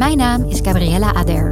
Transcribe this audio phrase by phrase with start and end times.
[0.00, 1.50] Mijn naam is Gabriella Ader.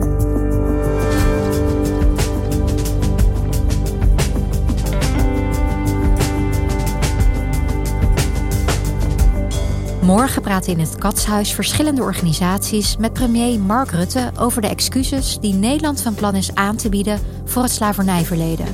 [10.02, 15.54] Morgen praten in het Katshuis verschillende organisaties met premier Mark Rutte over de excuses die
[15.54, 18.66] Nederland van plan is aan te bieden voor het slavernijverleden.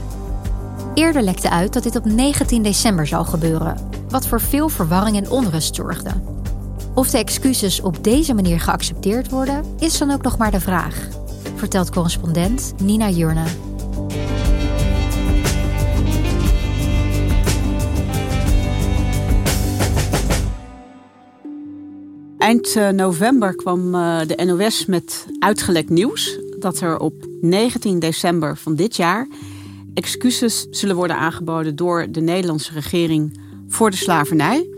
[0.95, 3.77] Eerder lekte uit dat dit op 19 december zou gebeuren,
[4.09, 6.11] wat voor veel verwarring en onrust zorgde.
[6.95, 11.09] Of de excuses op deze manier geaccepteerd worden, is dan ook nog maar de vraag,
[11.55, 13.45] vertelt correspondent Nina Jurne.
[22.39, 28.57] Eind eh, november kwam eh, de NOS met uitgelekt nieuws dat er op 19 december
[28.57, 29.29] van dit jaar
[29.95, 34.74] excuses zullen worden aangeboden door de Nederlandse regering voor de slavernij.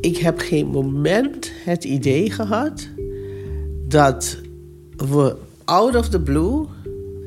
[0.01, 2.87] ik heb geen moment het idee gehad
[3.87, 4.37] dat
[4.95, 6.65] we out of the blue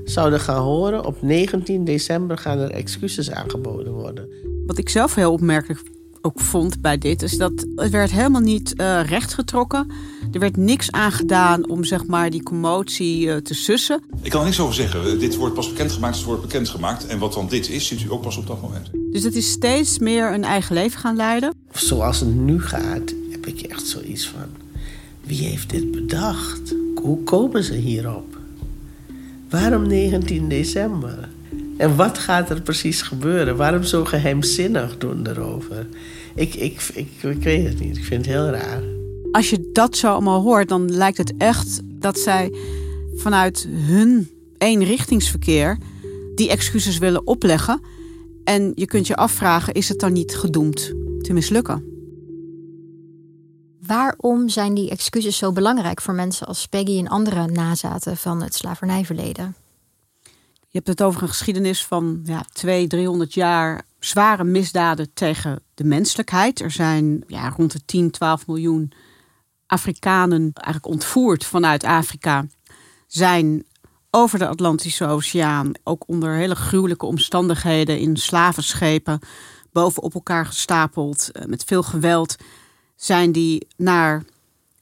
[0.05, 1.05] zouden gaan horen...
[1.05, 4.29] op 19 december gaan er excuses aangeboden worden.
[4.67, 5.83] Wat ik zelf heel opmerkelijk
[6.27, 7.23] ook vond bij dit...
[7.23, 9.91] is dat het werd helemaal niet uh, rechtgetrokken.
[10.33, 14.03] Er werd niks aan gedaan om zeg maar, die commotie uh, te sussen.
[14.23, 15.19] Ik kan er niks over zeggen.
[15.19, 17.07] Dit wordt pas bekendgemaakt, het wordt bekendgemaakt.
[17.07, 18.91] En wat dan dit is, ziet u ook pas op dat moment.
[19.13, 21.55] Dus het is steeds meer een eigen leven gaan leiden?
[21.73, 24.47] Zoals het nu gaat, heb ik echt zoiets van...
[25.25, 26.75] wie heeft dit bedacht?
[26.95, 28.39] Hoe komen ze hierop?
[29.51, 31.29] Waarom 19 december?
[31.77, 33.57] En wat gaat er precies gebeuren?
[33.57, 35.87] Waarom zo geheimzinnig doen erover?
[36.35, 37.97] Ik, ik, ik, ik weet het niet.
[37.97, 38.83] Ik vind het heel raar.
[39.33, 42.53] Als je dat zo allemaal hoort, dan lijkt het echt dat zij
[43.15, 45.79] vanuit hun eenrichtingsverkeer
[46.35, 47.81] die excuses willen opleggen.
[48.45, 51.85] En je kunt je afvragen, is het dan niet gedoemd te mislukken?
[53.87, 58.55] Waarom zijn die excuses zo belangrijk voor mensen als Peggy en andere nazaten van het
[58.55, 59.55] slavernijverleden?
[60.77, 65.85] Je hebt het over een geschiedenis van ja, 200, 300 jaar zware misdaden tegen de
[65.85, 66.61] menselijkheid.
[66.61, 68.93] Er zijn ja, rond de 10, 12 miljoen
[69.67, 72.47] Afrikanen eigenlijk ontvoerd vanuit Afrika.
[73.07, 73.65] Zijn
[74.11, 79.21] over de Atlantische Oceaan, ook onder hele gruwelijke omstandigheden in slavenschepen,
[79.73, 82.37] bovenop elkaar gestapeld, met veel geweld,
[82.97, 84.25] zijn die naar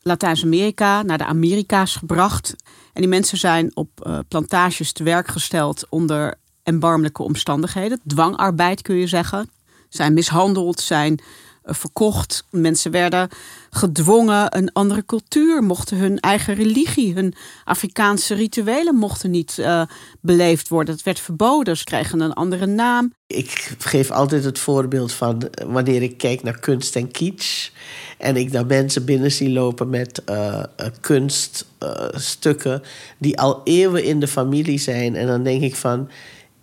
[0.03, 2.55] Latijns-Amerika, naar de Amerika's gebracht.
[2.95, 8.01] En die mensen zijn op uh, plantages te werk gesteld onder erbarmelijke omstandigheden.
[8.07, 9.51] Dwangarbeid kun je zeggen.
[9.89, 11.21] Zijn mishandeld, zijn
[11.65, 12.45] verkocht.
[12.51, 13.29] Mensen werden
[13.71, 17.35] gedwongen een andere cultuur, mochten hun eigen religie, hun
[17.65, 19.83] Afrikaanse rituelen mochten niet uh,
[20.21, 20.95] beleefd worden.
[20.95, 23.13] Het werd verboden, ze kregen een andere naam.
[23.27, 27.71] Ik geef altijd het voorbeeld van wanneer ik kijk naar kunst en kitsch.
[28.19, 30.63] En ik daar mensen binnen zie lopen met uh,
[31.01, 32.83] kunststukken
[33.19, 35.17] die al eeuwen in de familie zijn.
[35.17, 36.11] En dan denk ik van,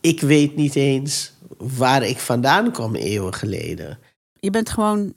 [0.02, 4.00] ik weet niet eens waar ik vandaan kom eeuwen geleden.
[4.42, 5.14] Je bent gewoon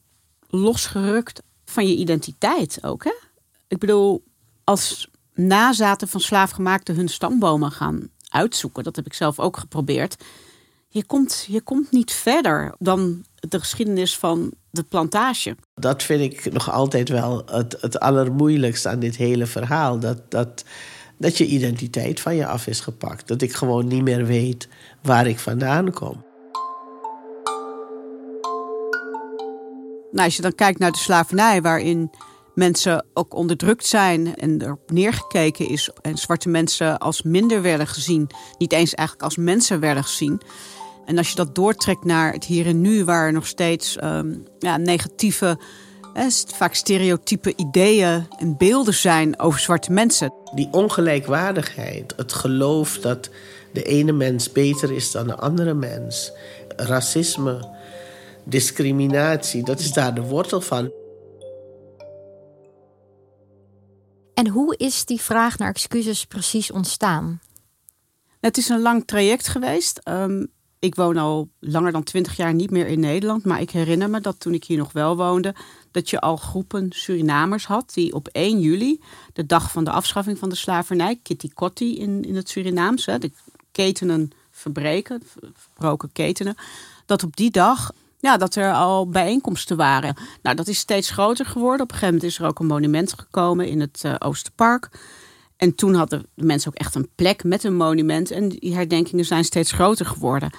[0.49, 3.15] losgerukt van je identiteit ook, hè?
[3.69, 4.25] Ik bedoel,
[4.65, 8.85] als nazaten van slaafgemaakten hun stambomen gaan uitzoeken.
[8.85, 10.25] Dat heb ik zelf ook geprobeerd.
[10.89, 15.57] Je komt, je komt niet verder dan de geschiedenis van de plantage.
[15.75, 19.99] Dat vind ik nog altijd wel het, het allermoeilijkste aan dit hele verhaal.
[19.99, 20.65] Dat, dat,
[21.19, 23.29] dat je identiteit van je af is gepakt.
[23.29, 24.69] Dat ik gewoon niet meer weet
[25.03, 26.25] waar ik vandaan kom.
[30.15, 32.11] Nou, als je dan kijkt naar de slavernij, waarin
[32.55, 38.31] mensen ook onderdrukt zijn en erop neergekeken is en zwarte mensen als minder werden gezien,
[38.59, 40.41] niet eens eigenlijk als mensen werden gezien.
[41.05, 44.47] En als je dat doortrekt naar het hier en nu, waar er nog steeds um,
[44.59, 45.59] ja, negatieve,
[46.55, 50.33] vaak stereotype ideeën en beelden zijn over zwarte mensen.
[50.55, 53.31] Die ongelijkwaardigheid, het geloof dat
[53.73, 56.33] de ene mens beter is dan de andere mens,
[56.77, 57.74] racisme,
[58.45, 60.93] discriminatie, dat is daar de wortel van.
[64.35, 67.41] En hoe is die vraag naar excuses precies ontstaan?
[68.41, 70.01] Het is een lang traject geweest.
[70.09, 70.53] Um,
[70.85, 73.45] ik woon al langer dan twintig jaar niet meer in Nederland.
[73.45, 75.55] Maar ik herinner me dat toen ik hier nog wel woonde,
[75.91, 79.01] dat je al groepen Surinamers had die op 1 juli,
[79.33, 83.19] de dag van de afschaffing van de slavernij, Kitty Kotti in, in het Surinaams, hè,
[83.19, 83.31] de
[83.73, 85.23] ketenen verbreken,
[85.55, 86.55] verbroken ketenen,
[87.07, 87.93] dat op die dag
[88.25, 90.17] ja, dat er al bijeenkomsten waren.
[90.43, 91.81] Nou, dat is steeds groter geworden.
[91.81, 94.89] Op een gegeven moment is er ook een monument gekomen in het uh, Oosterpark.
[95.57, 98.31] En toen hadden de mensen ook echt een plek met een monument.
[98.31, 100.51] En die herdenkingen zijn steeds groter geworden.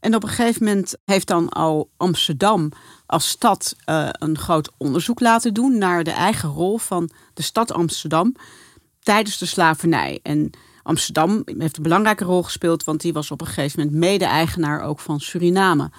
[0.00, 2.72] En op een gegeven moment heeft dan al Amsterdam
[3.06, 7.72] als stad uh, een groot onderzoek laten doen naar de eigen rol van de stad
[7.72, 8.36] Amsterdam
[9.00, 10.20] tijdens de slavernij.
[10.22, 10.50] En
[10.82, 15.00] Amsterdam heeft een belangrijke rol gespeeld, want die was op een gegeven moment mede-eigenaar ook
[15.00, 15.90] van Suriname.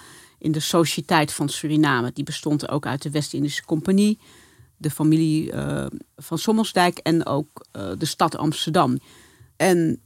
[0.42, 2.10] In de Sociëteit van Suriname.
[2.12, 4.18] Die bestond ook uit de West-Indische Compagnie,
[4.76, 5.86] de familie uh,
[6.16, 8.98] van Sommelsdijk en ook uh, de stad Amsterdam.
[9.56, 10.00] En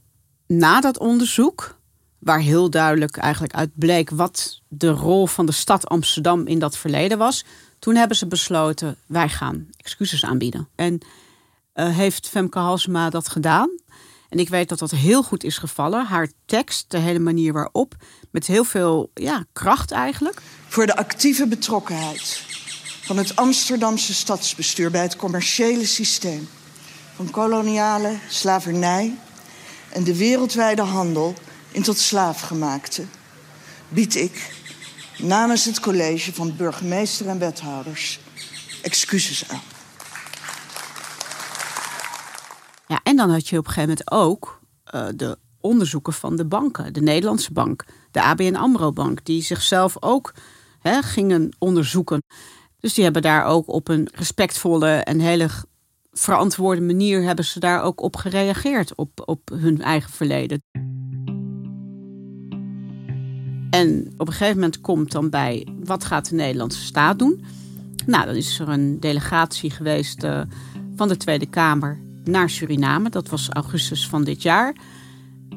[0.47, 1.77] na dat onderzoek
[2.19, 6.77] waar heel duidelijk eigenlijk uit bleek wat de rol van de stad Amsterdam in dat
[6.77, 7.45] verleden was.
[7.79, 10.67] Toen hebben ze besloten, wij gaan excuses aanbieden.
[10.75, 10.99] En
[11.75, 13.69] uh, heeft Femke Halsema dat gedaan.
[14.29, 16.05] En ik weet dat dat heel goed is gevallen.
[16.05, 17.95] Haar tekst, de hele manier waarop,
[18.31, 20.41] met heel veel ja, kracht eigenlijk.
[20.67, 22.43] Voor de actieve betrokkenheid
[23.01, 26.49] van het Amsterdamse stadsbestuur bij het commerciële systeem
[27.15, 29.17] van koloniale slavernij
[29.89, 31.33] en de wereldwijde handel
[31.71, 33.05] in tot slaafgemaakte,
[33.89, 34.51] bied ik
[35.17, 38.19] namens het college van burgemeester en wethouders
[38.81, 39.76] excuses aan.
[42.87, 44.61] Ja, en dan had je op een gegeven moment ook
[44.95, 49.95] uh, de onderzoeken van de banken, de Nederlandse bank, de ABN Amro Bank, die zichzelf
[49.99, 50.33] ook
[50.79, 52.23] hè, gingen onderzoeken.
[52.79, 55.49] Dus die hebben daar ook op een respectvolle en hele
[56.11, 60.63] verantwoorde manier hebben ze daar ook op gereageerd op, op hun eigen verleden.
[63.69, 67.45] En op een gegeven moment komt dan bij wat gaat de Nederlandse staat doen?
[68.05, 70.41] Nou, dan is er een delegatie geweest uh,
[70.95, 73.09] van de Tweede Kamer naar Suriname.
[73.09, 74.75] Dat was augustus van dit jaar.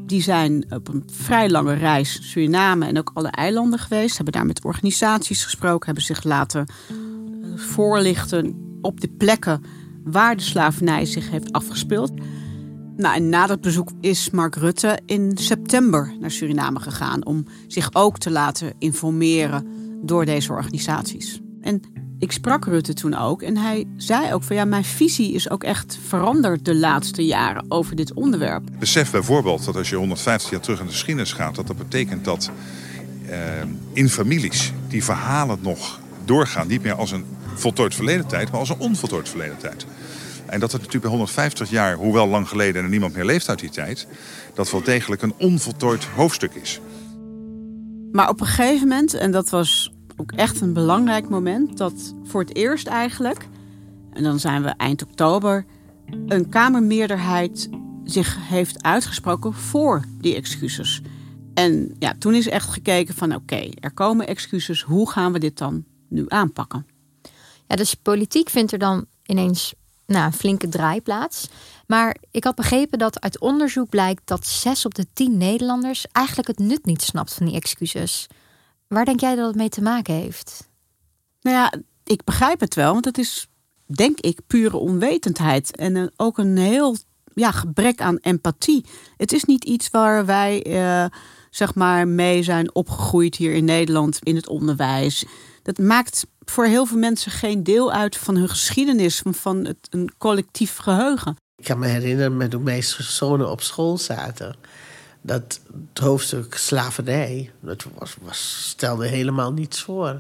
[0.06, 4.16] Die zijn op een vrij lange reis Suriname en ook alle eilanden geweest.
[4.16, 5.86] Hebben daar met organisaties gesproken.
[5.86, 9.62] Hebben zich laten uh, voorlichten op de plekken
[10.04, 12.12] waar de slavernij zich heeft afgespeeld.
[12.96, 17.88] Nou, en na dat bezoek is Mark Rutte in september naar Suriname gegaan om zich
[17.92, 19.66] ook te laten informeren
[20.02, 21.40] door deze organisaties.
[21.60, 21.82] En
[22.20, 25.64] ik sprak Rutte toen ook en hij zei ook van ja, mijn visie is ook
[25.64, 28.62] echt veranderd de laatste jaren over dit onderwerp.
[28.78, 32.24] Besef bijvoorbeeld dat als je 150 jaar terug in de geschiedenis gaat, dat dat betekent
[32.24, 32.50] dat
[33.28, 33.38] eh,
[33.92, 37.24] in families die verhalen nog doorgaan, niet meer als een
[37.54, 39.86] voltooid verleden tijd, maar als een onvoltooid verleden tijd.
[40.46, 43.58] En dat het natuurlijk bij 150 jaar, hoewel lang geleden en niemand meer leeft uit
[43.58, 44.06] die tijd,
[44.54, 46.80] dat wel degelijk een onvoltooid hoofdstuk is.
[48.12, 52.40] Maar op een gegeven moment, en dat was ook echt een belangrijk moment, dat voor
[52.40, 53.48] het eerst eigenlijk,
[54.12, 55.64] en dan zijn we eind oktober,
[56.26, 57.68] een Kamermeerderheid
[58.04, 61.00] zich heeft uitgesproken voor die excuses.
[61.54, 65.58] En ja, toen is echt gekeken van oké, er komen excuses, hoe gaan we dit
[65.58, 66.86] dan nu aanpakken?
[67.66, 69.74] Ja, dus politiek vindt er dan ineens
[70.06, 71.48] nou, een flinke draaiplaats.
[71.86, 76.48] Maar ik had begrepen dat uit onderzoek blijkt dat zes op de tien Nederlanders eigenlijk
[76.48, 78.26] het nut niet snapt van die excuses.
[78.94, 80.68] Waar denk jij dat het mee te maken heeft?
[81.40, 81.72] Nou ja,
[82.04, 83.46] ik begrijp het wel, want het is
[83.86, 86.96] denk ik pure onwetendheid en ook een heel
[87.34, 88.84] ja, gebrek aan empathie.
[89.16, 91.04] Het is niet iets waar wij uh,
[91.50, 95.24] zeg maar mee zijn opgegroeid hier in Nederland in het onderwijs.
[95.62, 100.12] Dat maakt voor heel veel mensen geen deel uit van hun geschiedenis, van het, een
[100.18, 101.36] collectief geheugen.
[101.56, 104.56] Ik kan me herinneren met hoe mijn zonen op school zaten.
[105.22, 105.60] Dat
[105.94, 110.18] het hoofdstuk slavernij, dat was, was, stelde helemaal niets voor.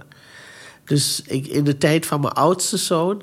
[0.84, 3.22] Dus ik, in de tijd van mijn oudste zoon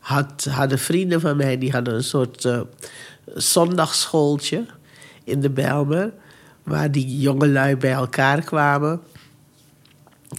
[0.00, 2.60] had, hadden vrienden van mij die hadden een soort uh,
[5.24, 6.12] in de Belmer,
[6.62, 9.00] waar die jongelui bij elkaar kwamen.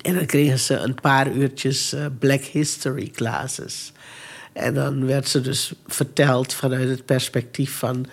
[0.02, 3.92] En dan kregen ze een paar uurtjes uh, Black History classes.
[4.54, 8.06] En dan werd ze dus verteld vanuit het perspectief van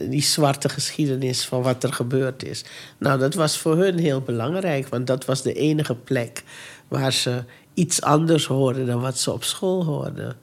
[0.00, 2.64] die zwarte geschiedenis van wat er gebeurd is.
[2.98, 6.44] Nou, dat was voor hun heel belangrijk, want dat was de enige plek
[6.88, 10.36] waar ze iets anders hoorden dan wat ze op school hoorden.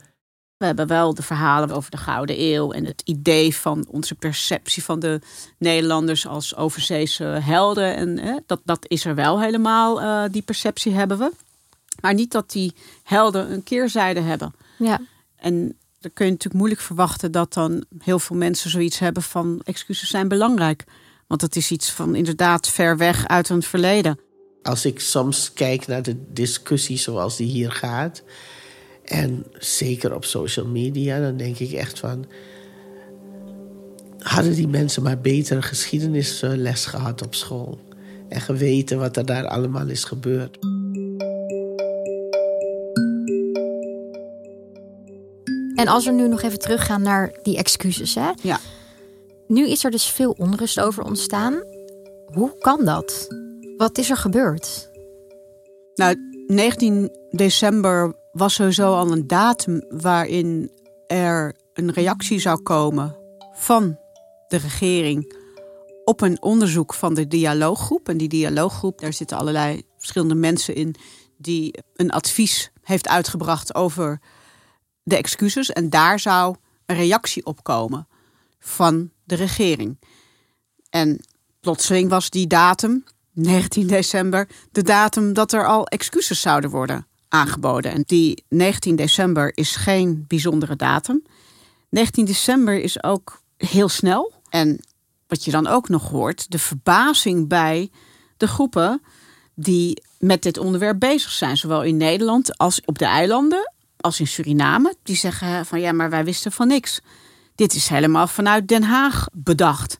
[0.57, 4.83] We hebben wel de verhalen over de Gouden Eeuw en het idee van onze perceptie
[4.83, 5.21] van de
[5.57, 7.95] Nederlanders als overzeese helden.
[7.95, 11.31] En hè, dat, dat is er wel helemaal, uh, die perceptie hebben we.
[12.01, 14.53] Maar niet dat die helden een keerzijde hebben.
[14.77, 14.99] Ja.
[15.35, 19.61] En dan kun je natuurlijk moeilijk verwachten dat dan heel veel mensen zoiets hebben van
[19.63, 20.83] excuses zijn belangrijk.
[21.27, 24.19] Want het is iets van inderdaad ver weg uit een verleden.
[24.63, 28.23] Als ik soms kijk naar de discussie zoals die hier gaat,
[29.03, 32.25] en zeker op social media, dan denk ik echt van.
[34.17, 37.79] Hadden die mensen maar betere geschiedenisles gehad op school
[38.29, 40.57] en geweten wat er daar allemaal is gebeurd.
[45.75, 48.31] En als we nu nog even teruggaan naar die excuses, hè?
[48.41, 48.59] Ja.
[49.47, 51.63] Nu is er dus veel onrust over ontstaan.
[52.25, 53.27] Hoe kan dat?
[53.77, 54.91] Wat is er gebeurd?
[55.95, 56.15] Nou,
[56.47, 60.71] 19 december was sowieso al een datum waarin
[61.07, 63.17] er een reactie zou komen
[63.53, 63.97] van
[64.47, 65.35] de regering
[66.03, 68.09] op een onderzoek van de dialooggroep.
[68.09, 70.95] En die dialooggroep, daar zitten allerlei verschillende mensen in
[71.37, 74.19] die een advies heeft uitgebracht over
[75.03, 75.71] de excuses.
[75.71, 76.55] En daar zou
[76.85, 78.07] een reactie op komen
[78.59, 79.99] van de regering.
[80.89, 81.19] En
[81.59, 87.91] plotseling was die datum, 19 december, de datum dat er al excuses zouden worden aangeboden.
[87.91, 91.23] En die 19 december is geen bijzondere datum.
[91.89, 94.33] 19 december is ook heel snel.
[94.49, 94.79] En
[95.27, 97.91] wat je dan ook nog hoort, de verbazing bij
[98.37, 99.01] de groepen
[99.55, 103.72] die met dit onderwerp bezig zijn, zowel in Nederland als op de eilanden
[104.03, 107.01] als in Suriname, die zeggen van ja, maar wij wisten van niks.
[107.55, 109.99] Dit is helemaal vanuit Den Haag bedacht.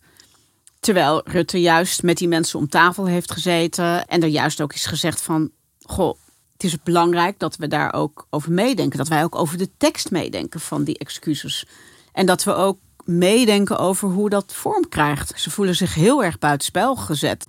[0.79, 4.85] Terwijl Rutte juist met die mensen om tafel heeft gezeten en er juist ook is
[4.85, 6.17] gezegd van goh,
[6.53, 8.97] het is belangrijk dat we daar ook over meedenken.
[8.97, 11.65] Dat wij ook over de tekst meedenken van die excuses.
[12.11, 15.41] En dat we ook meedenken over hoe dat vorm krijgt.
[15.41, 17.45] Ze voelen zich heel erg buitenspel gezet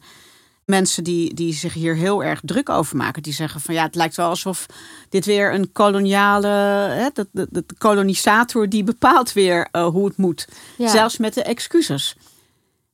[0.67, 3.23] mensen die, die zich hier heel erg druk over maken.
[3.23, 4.67] Die zeggen van ja, het lijkt wel alsof
[5.09, 10.17] dit weer een koloniale, hè, de, de, de kolonisator die bepaalt weer uh, hoe het
[10.17, 10.49] moet.
[10.79, 12.17] Zelfs met de excuses.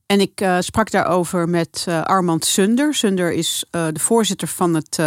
[0.05, 2.93] En ik uh, sprak daarover met uh, Armand Sunder.
[2.93, 4.99] Sunder is de voorzitter van het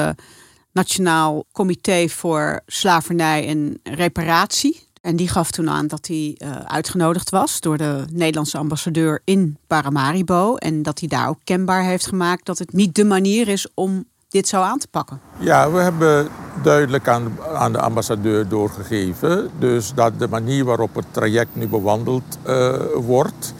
[0.73, 4.88] Nationaal Comité voor Slavernij en Reparatie.
[5.04, 9.56] En die gaf toen aan dat hij uh, uitgenodigd was door de Nederlandse ambassadeur in
[9.66, 10.56] Paramaribo.
[10.56, 14.04] En dat hij daar ook kenbaar heeft gemaakt dat het niet de manier is om
[14.28, 15.20] dit zo aan te pakken.
[15.38, 16.28] Ja, we hebben
[16.62, 19.50] duidelijk aan, aan de ambassadeur doorgegeven.
[19.58, 23.54] Dus dat de manier waarop het traject nu bewandeld uh, wordt,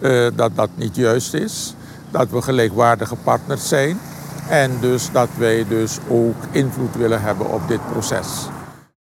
[0.00, 1.74] uh, dat dat niet juist is.
[2.10, 3.98] Dat we gelijkwaardige partners zijn.
[4.48, 8.28] En dus dat wij dus ook invloed willen hebben op dit proces.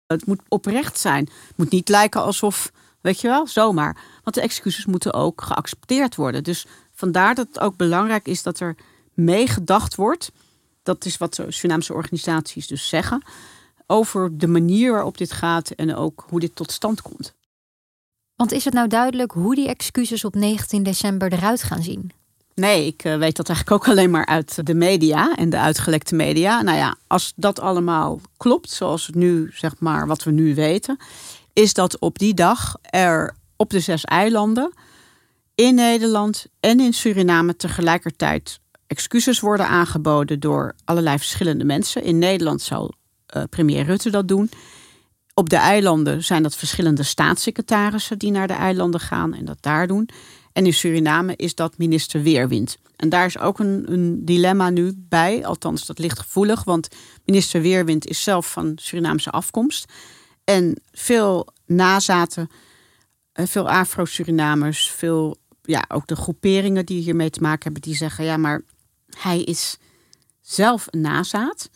[0.08, 1.30] Het moet oprecht zijn.
[1.48, 2.72] Het moet niet lijken alsof,
[3.02, 3.98] weet je wel, zomaar.
[4.24, 6.44] Want de excuses moeten ook geaccepteerd worden.
[6.44, 8.76] Dus vandaar dat het ook belangrijk is dat er
[9.14, 10.32] meegedacht wordt.
[10.84, 13.24] Dat is wat Surinaamse organisaties dus zeggen.
[13.88, 17.36] Over de manier waarop dit gaat en ook hoe dit tot stand komt.
[18.36, 22.12] Want is het nou duidelijk hoe die excuses op 19 december eruit gaan zien?
[22.60, 26.16] Nee, ik eh, weet dat eigenlijk ook alleen maar uit de media en de uitgelekte
[26.16, 26.62] media.
[26.62, 30.98] Nou ja, als dat allemaal klopt, zoals het nu, zeg maar, wat we nu weten,
[31.54, 34.74] is dat op die dag er op de zes eilanden
[35.56, 42.04] in Nederland en in Suriname tegelijkertijd excuses worden aangeboden door allerlei verschillende mensen.
[42.04, 42.94] In Nederland zal
[43.36, 44.50] uh, premier Rutte dat doen.
[45.34, 49.88] Op de eilanden zijn dat verschillende staatssecretarissen die naar de eilanden gaan en dat daar
[49.88, 50.10] doen.
[50.58, 52.78] En in Suriname is dat minister Weerwind.
[52.96, 55.46] En daar is ook een, een, dilemma nu bij.
[55.46, 56.64] Althans, dat ligt gevoelig.
[56.64, 56.88] Want
[57.26, 59.92] minister Weerwind is zelf van Surinaamse afkomst.
[60.44, 62.50] En veel nazaten,
[63.32, 68.26] eh, veel Afro-Surinamers, veel, ja, ook de groeperingen die hiermee te maken hebben, die zeggen:
[68.26, 68.62] ja, maar
[69.18, 69.78] hij is
[70.42, 71.70] zelf een nazaat.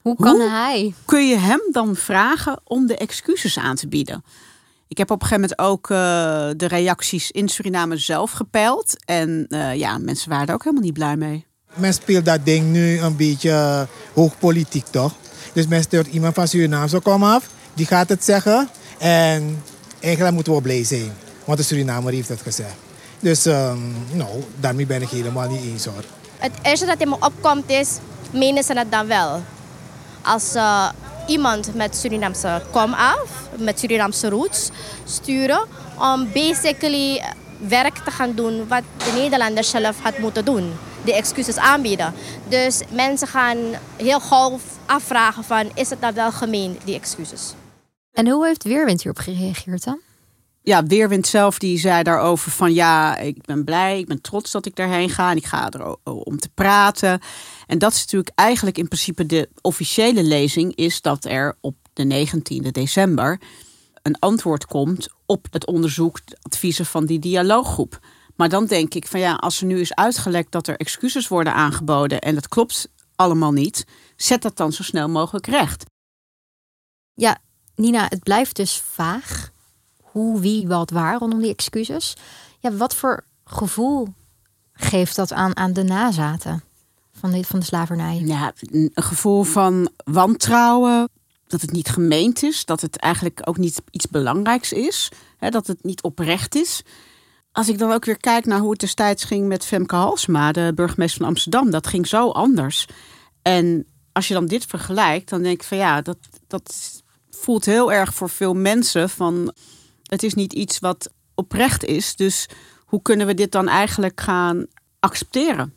[0.00, 0.94] Hoe kan hij?
[1.04, 4.24] Kun je hem dan vragen om de excuses aan te bieden?
[4.92, 5.96] Ik heb op een gegeven moment ook uh,
[6.56, 9.04] de reacties in Suriname zelf gepeild.
[9.04, 11.46] En uh, ja, mensen waren er ook helemaal niet blij mee.
[11.74, 15.14] Men speelt dat ding nu een beetje hoogpolitiek, toch?
[15.52, 17.48] Dus men stuurt iemand van Suriname zo kom af.
[17.74, 18.68] Die gaat het zeggen.
[18.98, 19.62] En
[20.00, 21.12] eigenlijk moeten we blij zijn.
[21.44, 22.74] Want de Surinamer heeft het gezegd.
[23.20, 26.04] Dus um, nou, daarmee ben ik helemaal niet eens hoor.
[26.38, 27.98] Het eerste dat in me opkomt is,
[28.30, 29.42] menen ze het dan wel?
[30.22, 30.88] Als uh,
[31.26, 34.70] iemand met Surinaamse kom af, met Surinaamse roots,
[35.04, 35.64] sturen
[35.98, 37.22] om basically
[37.68, 40.72] werk te gaan doen wat de Nederlanders zelf had moeten doen.
[41.04, 42.14] De excuses aanbieden.
[42.48, 43.58] Dus mensen gaan
[43.96, 47.54] heel gauw afvragen van, is het nou wel gemeen, die excuses?
[48.12, 50.00] En hoe heeft Weerwind hierop gereageerd dan?
[50.64, 54.66] Ja, Weerwind zelf die zei daarover van ja, ik ben blij, ik ben trots dat
[54.66, 57.20] ik daarheen ga en ik ga er om te praten.
[57.66, 62.26] En dat is natuurlijk eigenlijk in principe de officiële lezing is dat er op de
[62.26, 63.40] 19e december
[64.02, 68.00] een antwoord komt op het onderzoek, de adviezen van die dialooggroep.
[68.36, 71.54] Maar dan denk ik van ja, als er nu is uitgelekt dat er excuses worden
[71.54, 75.84] aangeboden en dat klopt allemaal niet, zet dat dan zo snel mogelijk recht.
[77.14, 77.38] Ja,
[77.74, 79.51] Nina, het blijft dus vaag.
[80.12, 82.16] Hoe, wie, wat, waar rondom die excuses.
[82.58, 84.08] Ja, wat voor gevoel
[84.72, 86.62] geeft dat aan, aan de nazaten
[87.12, 88.22] van de, van de slavernij?
[88.24, 91.08] Ja, een gevoel van wantrouwen,
[91.46, 95.66] dat het niet gemeend is, dat het eigenlijk ook niet iets belangrijks is, hè, dat
[95.66, 96.82] het niet oprecht is.
[97.52, 100.72] Als ik dan ook weer kijk naar hoe het destijds ging met Femke Halsma, de
[100.74, 102.86] burgemeester van Amsterdam, dat ging zo anders.
[103.42, 106.16] En als je dan dit vergelijkt, dan denk ik van ja, dat,
[106.46, 109.52] dat voelt heel erg voor veel mensen van
[110.12, 112.16] het is niet iets wat oprecht is.
[112.16, 112.48] Dus
[112.84, 114.66] hoe kunnen we dit dan eigenlijk gaan
[115.00, 115.74] accepteren?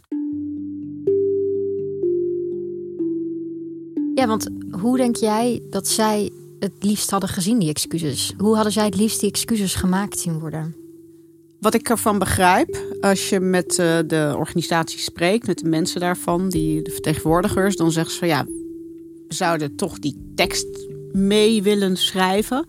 [4.16, 4.50] Ja, want
[4.82, 8.34] hoe denk jij dat zij het liefst hadden gezien, die excuses?
[8.38, 10.76] Hoe hadden zij het liefst die excuses gemaakt zien worden?
[11.60, 16.50] Wat ik ervan begrijp, als je met eh, de organisatie spreekt, met de mensen daarvan,
[16.50, 18.46] die, de vertegenwoordigers, dan zeggen ze van ja,
[19.28, 22.66] we zouden toch die tekst mee willen schrijven.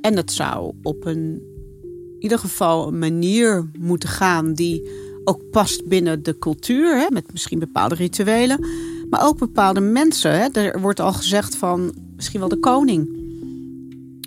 [0.00, 1.42] En dat zou op een,
[1.82, 4.90] in ieder geval een manier moeten gaan die
[5.24, 8.66] ook past binnen de cultuur, hè, met misschien bepaalde rituelen,
[9.10, 10.32] maar ook bepaalde mensen.
[10.32, 10.48] Hè.
[10.48, 13.08] Er wordt al gezegd van misschien wel de koning.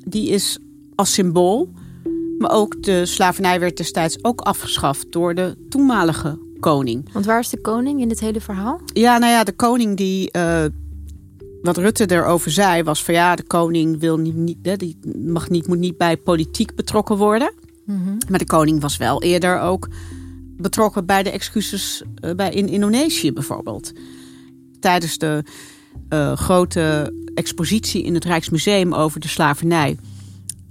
[0.06, 0.58] Die is
[0.96, 1.70] als symbool,
[2.38, 7.14] maar ook de slavernij werd destijds ook afgeschaft door de toenmalige koning.
[7.14, 8.82] Want waar is de koning in dit hele verhaal?
[8.94, 10.64] Ja, nou ja, de koning die uh,
[11.63, 15.67] wat Rutte erover zei, was van ja, de koning wil niet, niet die mag niet,
[15.67, 17.54] moet niet bij politiek betrokken worden.
[17.86, 18.17] Mhm.
[18.30, 19.88] Maar de koning was wel eerder ook
[20.58, 23.91] betrokken bij de excuses uh, bij, in Indonesië bijvoorbeeld.
[24.80, 25.43] Tijdens de
[26.10, 29.97] uh, grote expositie in het Rijksmuseum over de slavernij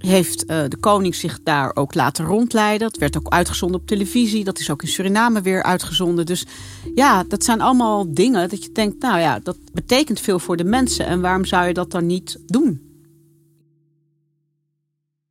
[0.07, 2.89] heeft uh, de koning zich daar ook laten rondleiden.
[2.89, 4.43] Dat werd ook uitgezonden op televisie.
[4.43, 6.25] Dat is ook in Suriname weer uitgezonden.
[6.25, 6.45] Dus
[6.95, 10.63] ja, dat zijn allemaal dingen dat je denkt, nou ja, dat betekent veel voor de
[10.63, 11.05] mensen.
[11.05, 12.91] En waarom zou je dat dan niet doen?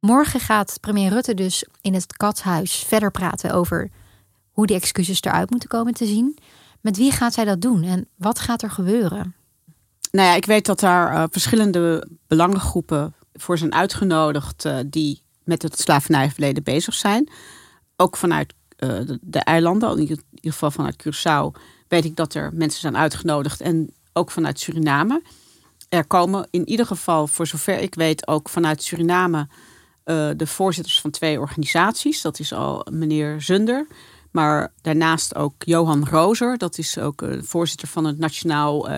[0.01, 3.91] Morgen gaat premier Rutte dus in het Katshuis verder praten over
[4.51, 6.39] hoe die excuses eruit moeten komen te zien.
[6.81, 9.35] Met wie gaat zij dat doen en wat gaat er gebeuren?
[10.11, 15.63] Nou ja, ik weet dat daar uh, verschillende belangengroepen voor zijn uitgenodigd uh, die met
[15.63, 17.31] het slavernijverleden bezig zijn.
[17.97, 22.51] Ook vanuit uh, de, de, eilanden, in ieder geval vanuit Curaçao, weet ik dat er
[22.55, 23.61] mensen zijn uitgenodigd.
[23.61, 25.23] En ook vanuit Suriname.
[25.89, 29.49] Er komen in ieder geval, voor zover ik weet, ook vanuit Suriname
[30.05, 32.23] uh, de voorzitters van twee organisaties.
[32.23, 33.87] Dat is al meneer Zunder.
[34.31, 36.59] Maar daarnaast ook Johan Rozer.
[36.59, 38.89] Dat is ook voorzitter van het Nationaal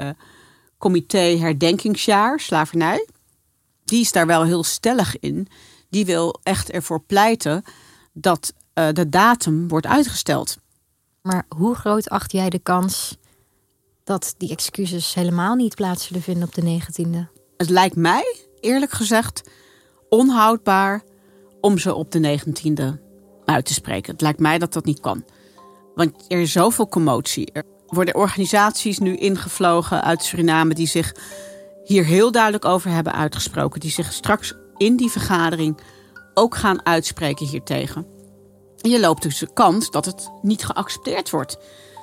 [0.79, 3.07] Comité Herdenkingsjaar Slavernij
[3.85, 5.49] die is daar wel heel stellig in.
[5.90, 7.64] Die wil echt ervoor pleiten
[8.12, 10.57] dat uh, de datum wordt uitgesteld.
[11.23, 13.16] Maar hoe groot acht jij de kans
[14.05, 17.42] dat die excuses helemaal niet plaats zullen vinden op de 19e?
[17.57, 19.51] Het lijkt mij, eerlijk gezegd,
[20.09, 21.03] onhoudbaar
[21.61, 23.01] om ze op de 19e
[23.44, 24.12] uit te spreken.
[24.12, 25.25] Het lijkt mij dat dat niet kan.
[25.94, 27.53] Want er is zoveel commotie.
[27.53, 31.14] Er worden organisaties nu ingevlogen uit Suriname die zich
[31.85, 33.81] hier heel duidelijk over hebben uitgesproken.
[33.81, 35.79] Die zich straks in die vergadering
[36.35, 38.07] ook gaan uitspreken hiertegen.
[38.81, 41.59] En je loopt dus de kans dat het niet geaccepteerd wordt.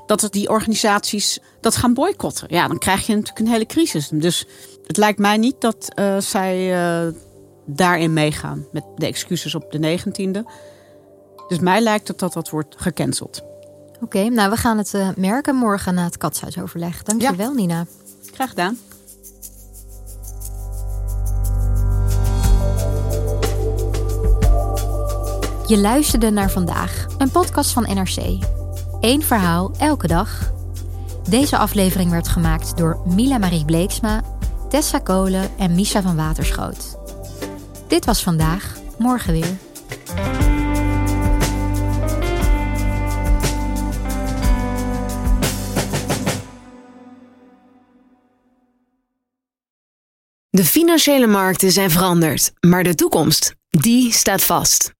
[0.06, 2.48] Dat het die organisaties dat gaan boycotten.
[2.50, 4.10] Ja, dan krijg je natuurlijk een hele crisis.
[4.10, 4.46] Dus
[4.88, 7.14] het lijkt mij niet dat uh, zij uh,
[7.66, 10.40] daarin meegaan met de excuses op de 19e.
[11.48, 13.42] Dus mij lijkt het dat dat wordt gecanceld.
[14.02, 17.04] Oké, nou we gaan het uh, merken morgen na het katshuisoverleg.
[17.04, 17.86] Dank je wel, Nina.
[18.34, 18.78] Graag gedaan.
[25.72, 28.46] Je luisterde naar vandaag, een podcast van NRC.
[29.00, 30.54] Eén verhaal elke dag.
[31.30, 34.24] Deze aflevering werd gemaakt door Mila Marie Bleeksma,
[34.70, 36.98] Tessa Kolen en Misha van Waterschoot.
[37.88, 39.58] Dit was vandaag, morgen weer.
[50.50, 55.00] De financiële markten zijn veranderd, maar de toekomst, die staat vast.